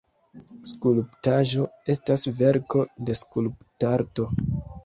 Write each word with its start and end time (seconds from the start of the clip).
Skulptaĵo 0.69 1.67
estas 1.95 2.25
verko 2.41 2.83
de 3.11 3.19
skulptarto. 3.23 4.31